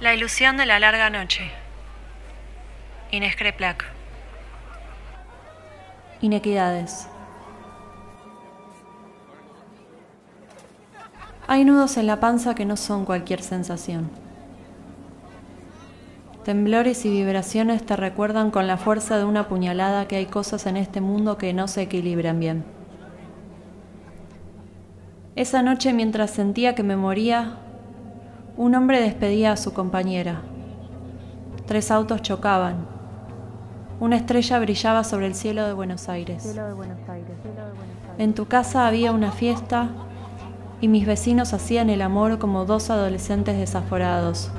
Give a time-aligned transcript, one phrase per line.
[0.00, 1.52] La ilusión de la larga noche.
[3.12, 3.84] Inés Creplac.
[6.20, 7.06] Inequidades.
[11.46, 14.10] Hay nudos en la panza que no son cualquier sensación.
[16.44, 20.76] Temblores y vibraciones te recuerdan con la fuerza de una puñalada que hay cosas en
[20.76, 22.64] este mundo que no se equilibran bien.
[25.36, 27.58] Esa noche mientras sentía que me moría,
[28.56, 30.42] un hombre despedía a su compañera.
[31.66, 32.86] Tres autos chocaban.
[33.98, 36.54] Una estrella brillaba sobre el cielo de Buenos Aires.
[38.18, 39.88] En tu casa había una fiesta
[40.80, 44.50] y mis vecinos hacían el amor como dos adolescentes desaforados.